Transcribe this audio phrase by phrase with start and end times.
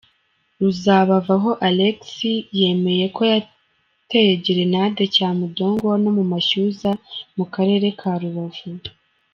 [0.59, 6.89] Ruzabavaho Alexis, yemeye ko yateye gerenade Cyamudongo no mu Mashyuza,
[7.37, 8.67] mu karere ka Rubavu.